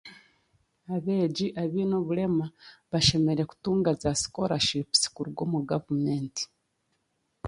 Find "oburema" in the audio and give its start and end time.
2.01-2.45